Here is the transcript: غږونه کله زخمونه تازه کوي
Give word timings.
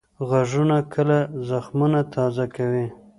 غږونه 0.29 0.77
کله 0.93 1.17
زخمونه 1.49 1.99
تازه 2.13 2.45
کوي 2.55 2.87